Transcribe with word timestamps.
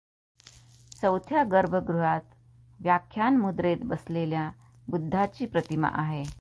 चौथ्या 1.01 1.43
गर्भगृहात 1.43 2.21
व्याख्यान 2.79 3.37
मुद्रेत 3.37 3.77
बसलेल्या 3.83 4.49
बुद्धाची 4.87 5.45
प्रतिमा 5.45 5.89
आहे. 5.93 6.23